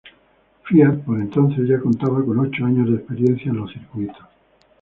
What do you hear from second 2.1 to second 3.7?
con ocho años de experiencia en